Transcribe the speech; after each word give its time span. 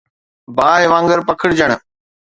باهه 0.55 0.85
وانگر 0.91 1.19
پکڙجڻ 1.27 1.69